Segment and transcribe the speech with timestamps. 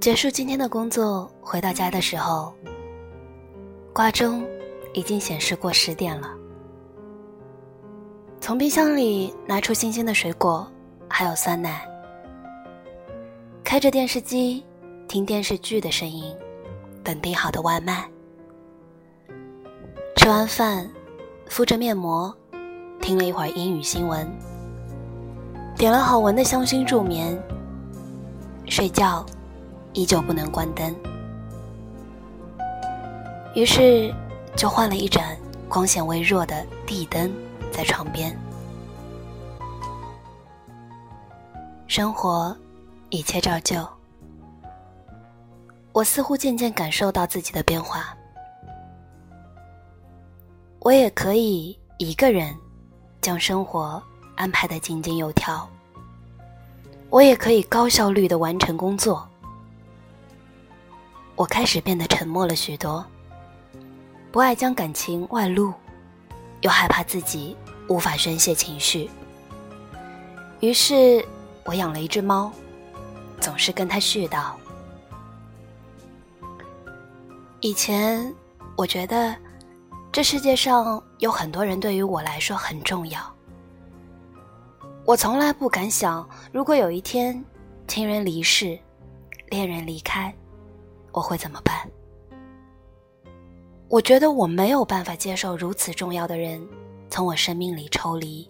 [0.00, 2.54] 结束今天的工作，回到家的时候，
[3.92, 4.42] 挂钟
[4.94, 6.30] 已经显示过十点了。
[8.40, 10.66] 从冰箱里拿出新鲜的水果，
[11.06, 11.86] 还有酸奶。
[13.62, 14.64] 开着电视机，
[15.06, 16.34] 听电视剧的声音，
[17.04, 18.08] 等订好的外卖。
[20.16, 20.90] 吃完饭，
[21.46, 22.34] 敷着面膜，
[23.02, 24.26] 听了一会儿英语新闻，
[25.76, 27.38] 点了好闻的香薰助眠。
[28.66, 29.26] 睡觉，
[29.92, 30.94] 依旧不能关灯，
[33.54, 34.14] 于是
[34.56, 35.36] 就换了一盏
[35.68, 37.32] 光线微弱的地灯。
[37.72, 38.36] 在床边，
[41.86, 42.54] 生活
[43.10, 43.86] 一切照旧。
[45.92, 48.12] 我似乎渐渐感受到自己的变化。
[50.80, 52.52] 我也可以一个人
[53.20, 54.02] 将生活
[54.34, 55.64] 安排的井井有条。
[57.08, 59.29] 我也可以高效率的完成工作。
[61.40, 63.02] 我开始变得沉默了许多，
[64.30, 65.72] 不爱将感情外露。
[66.60, 67.56] 又害怕自己
[67.88, 69.08] 无法宣泄情绪，
[70.60, 71.24] 于是
[71.64, 72.52] 我养了一只猫，
[73.40, 74.52] 总是跟它絮叨。
[77.60, 78.30] 以前
[78.76, 79.34] 我觉得
[80.12, 83.18] 这世界上有很多人对于我来说很重要，
[85.06, 87.42] 我从来不敢想，如果有一天
[87.88, 88.78] 亲人离世、
[89.48, 90.34] 恋人离开，
[91.12, 91.88] 我会怎么办。
[93.88, 96.64] 我觉得我没有办法接受如此重要的人
[97.08, 98.48] 从我生命里抽离。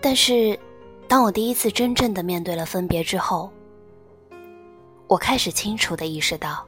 [0.00, 0.58] 但是，
[1.06, 3.50] 当我第一次真正的面对了分别之后，
[5.06, 6.64] 我开始清楚的意识到，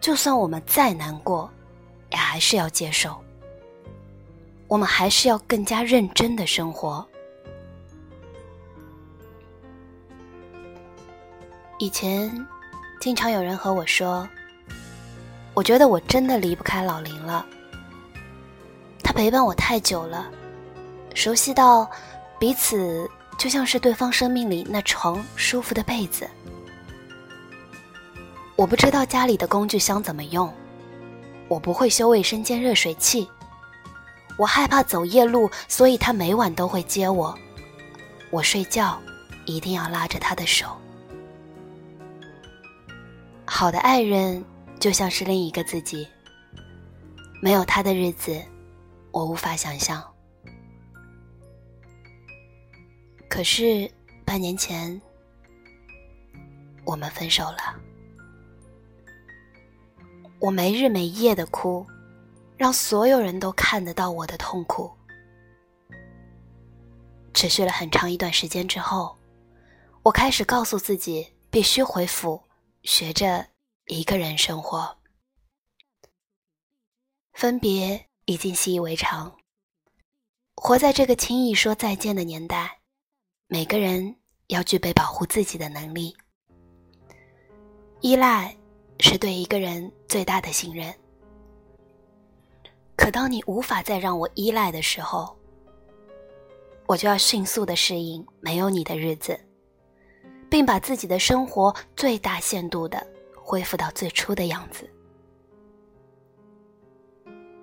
[0.00, 1.50] 就算我们再难过，
[2.10, 3.16] 也还是要接受。
[4.68, 7.04] 我们还是要更加认真的生活。
[11.80, 12.46] 以前。
[13.00, 14.28] 经常有人和我说
[15.54, 17.46] ：“我觉得我真的离不开老林了。
[19.02, 20.30] 他陪伴我太久了，
[21.14, 21.90] 熟悉到
[22.38, 23.08] 彼此
[23.38, 26.28] 就像是对方生命里那床舒服的被子。
[28.54, 30.52] 我不知道家里的工具箱怎么用，
[31.48, 33.26] 我不会修卫生间热水器，
[34.36, 37.34] 我害怕走夜路，所以他每晚都会接我。
[38.28, 39.00] 我睡觉
[39.46, 40.66] 一定要拉着他的手。”
[43.52, 44.42] 好的爱人
[44.78, 46.06] 就像是另一个自己，
[47.42, 48.40] 没有他的日子，
[49.10, 50.02] 我无法想象。
[53.28, 53.90] 可是
[54.24, 54.98] 半年前，
[56.86, 57.74] 我们分手了。
[60.38, 61.84] 我没日没夜的哭，
[62.56, 64.90] 让所有人都看得到我的痛苦。
[67.34, 69.18] 持续了很长一段时间之后，
[70.04, 72.40] 我开始告诉自己必须恢复。
[72.82, 73.46] 学着
[73.86, 74.96] 一个人生活，
[77.34, 79.36] 分别已经习以为常。
[80.54, 82.80] 活在这个轻易说再见的年代，
[83.48, 86.16] 每个人要具备保护自己的能力。
[88.00, 88.56] 依赖
[88.98, 90.94] 是对一个人最大的信任。
[92.96, 95.36] 可当你无法再让我依赖的时候，
[96.86, 99.38] 我就要迅速的适应没有你的日子。
[100.50, 104.90] 并把自己的生活最大限度的恢复到最初的样子。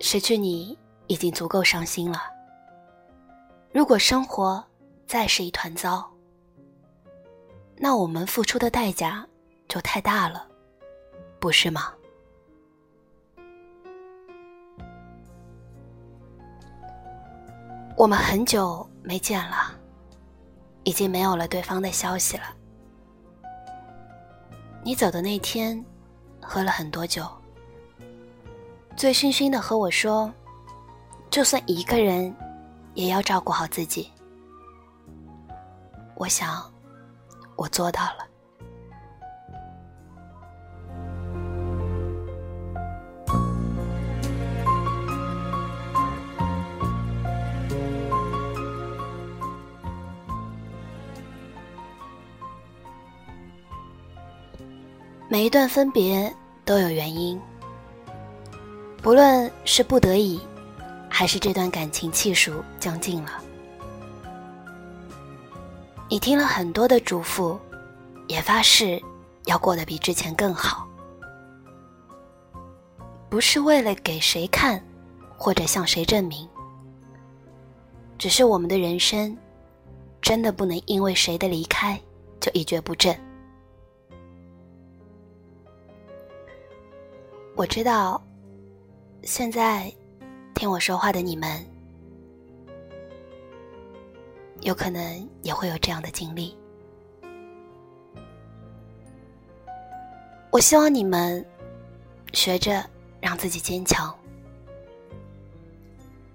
[0.00, 0.76] 失去你
[1.06, 2.22] 已经足够伤心了。
[3.70, 4.64] 如果生活
[5.06, 6.10] 再是一团糟，
[7.76, 9.26] 那我们付出的代价
[9.68, 10.48] 就太大了，
[11.38, 11.92] 不是吗？
[17.96, 19.78] 我们很久没见了，
[20.84, 22.44] 已经没有了对方的消息了。
[24.82, 25.84] 你走的那天，
[26.40, 27.26] 喝了很多酒，
[28.96, 30.32] 醉醺醺的和我说
[31.30, 32.34] ：“就算一个人，
[32.94, 34.10] 也要照顾好自己。”
[36.16, 36.62] 我想，
[37.56, 38.29] 我做到了。
[55.32, 56.34] 每一段分别
[56.64, 57.40] 都有原因，
[59.00, 60.40] 不论是不得已，
[61.08, 63.40] 还是这段感情气数将尽了。
[66.08, 67.56] 你听了很多的嘱咐，
[68.26, 69.00] 也发誓
[69.44, 70.84] 要过得比之前更好，
[73.28, 74.84] 不是为了给谁看，
[75.38, 76.48] 或者向谁证明，
[78.18, 79.38] 只是我们的人生
[80.20, 81.96] 真的不能因为谁的离开
[82.40, 83.16] 就一蹶不振。
[87.60, 88.18] 我知道，
[89.22, 89.92] 现在
[90.54, 91.62] 听我说话的你们，
[94.62, 96.56] 有可能也会有这样的经历。
[100.50, 101.44] 我希望你们
[102.32, 102.82] 学着
[103.20, 104.18] 让自己坚强。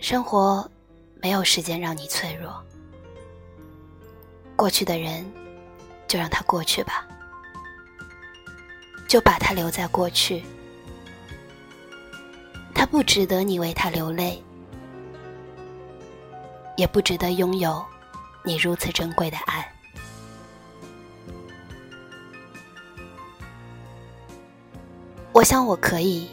[0.00, 0.70] 生活
[1.22, 2.62] 没有时间让你脆弱，
[4.54, 5.24] 过去的人
[6.06, 7.08] 就让他过去吧，
[9.08, 10.44] 就把他留在过去。
[12.86, 14.42] 不值得你为他流泪，
[16.76, 17.84] 也不值得拥有
[18.44, 19.72] 你如此珍贵的爱。
[25.32, 26.30] 我想我可以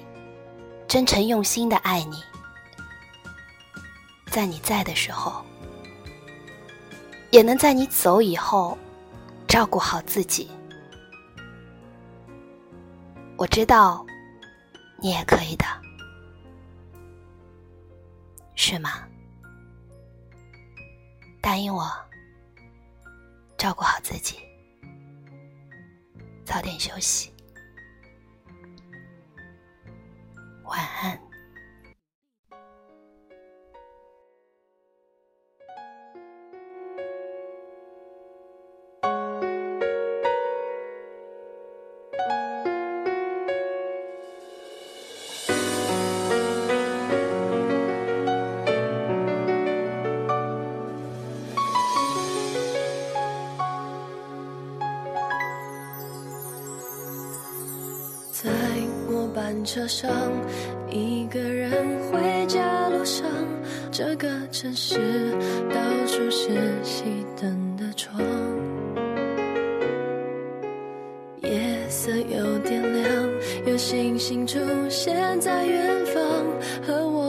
[0.87, 2.23] 真诚用心的爱你，
[4.27, 5.43] 在你在的时候，
[7.31, 8.77] 也能在你走以后
[9.47, 10.49] 照顾好自己。
[13.35, 14.05] 我知道
[15.01, 15.82] 你也可以的。
[18.65, 19.05] 是吗？
[21.41, 21.85] 答应我，
[23.57, 24.37] 照顾好自己，
[26.45, 27.32] 早点休息，
[59.63, 60.09] 车上，
[60.89, 61.71] 一个人
[62.09, 63.25] 回家路上，
[63.91, 64.97] 这个城市
[65.69, 66.49] 到处是
[66.83, 67.03] 熄
[67.39, 68.21] 灯的窗，
[71.41, 73.29] 夜色有点亮，
[73.65, 74.59] 有星星出
[74.89, 76.23] 现在远方，
[76.85, 77.22] 和我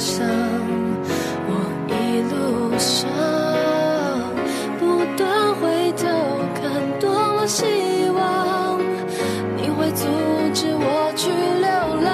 [0.00, 0.26] 想。
[1.46, 1.52] 我
[1.88, 1.92] 一
[2.32, 3.06] 路上
[4.78, 5.20] 不断
[5.56, 6.02] 回头
[6.54, 6.60] 看，
[6.98, 7.04] 多
[7.34, 7.64] 么希
[8.08, 8.80] 望
[9.56, 10.06] 你会阻
[10.54, 11.28] 止我去
[11.60, 11.68] 流
[12.02, 12.08] 浪。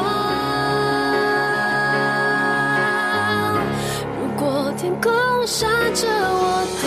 [4.19, 4.45] 如果
[4.77, 5.13] 天空
[5.47, 6.85] 闪着我点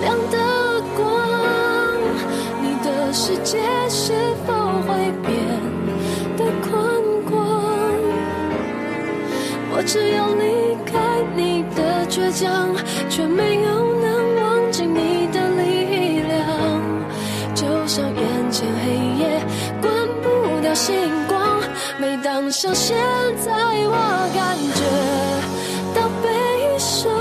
[0.00, 0.36] 亮的
[0.96, 0.98] 光，
[2.62, 3.58] 你的世界
[3.90, 4.14] 是
[4.46, 4.48] 否
[4.88, 4.88] 会
[5.26, 5.33] 变？
[9.86, 12.74] 只要离开你的倔强，
[13.08, 16.36] 却没有能忘记你的力量。
[17.54, 19.40] 就像眼前黑夜
[19.80, 19.92] 关
[20.22, 20.94] 不掉星
[21.28, 21.60] 光，
[21.98, 22.96] 每当像现
[23.44, 24.80] 在，我感觉
[25.94, 27.12] 到悲伤。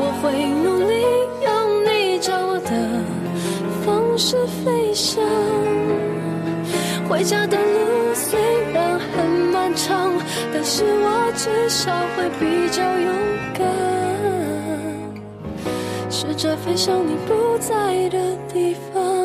[0.00, 0.32] 我会
[0.64, 0.92] 努力
[1.44, 1.48] 用
[1.84, 2.70] 你教我的
[3.84, 5.22] 方式飞翔，
[7.08, 7.97] 回家的路
[10.58, 10.64] 可。
[10.64, 13.14] 是我至少会比较勇
[13.54, 13.64] 敢，
[16.10, 19.17] 试着飞向你不在的地方。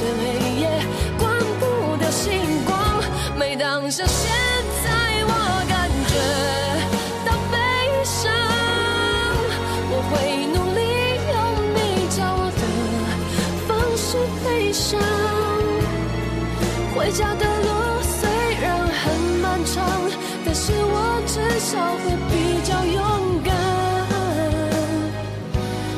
[0.00, 0.24] 这黑
[0.62, 0.64] 夜
[1.18, 1.28] 关
[1.58, 1.62] 不
[1.98, 2.72] 掉星光。
[3.38, 4.30] 每当下现
[4.82, 4.88] 在，
[5.28, 5.32] 我
[5.68, 6.16] 感觉
[7.26, 7.54] 到悲
[8.02, 8.32] 伤，
[9.90, 10.12] 我会
[10.54, 10.80] 努力
[11.28, 11.36] 用
[11.76, 11.78] 你
[12.16, 12.62] 教我的
[13.68, 14.08] 方式
[14.42, 14.98] 飞翔。
[16.96, 17.68] 回家的路
[18.00, 18.16] 虽
[18.62, 19.04] 然很
[19.42, 19.84] 漫长，
[20.46, 22.32] 但是我至少会比
[22.64, 22.98] 较勇
[23.44, 23.52] 敢，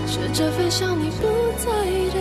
[0.08, 1.22] 学着飞向你不
[1.64, 2.11] 在意。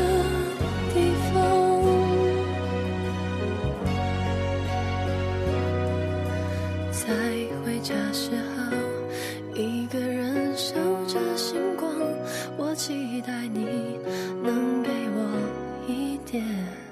[16.31, 16.90] 点